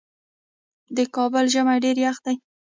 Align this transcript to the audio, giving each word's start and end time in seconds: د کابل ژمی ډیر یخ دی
د 0.95 0.97
کابل 1.15 1.45
ژمی 1.53 1.77
ډیر 1.83 1.97
یخ 2.05 2.17
دی 2.25 2.35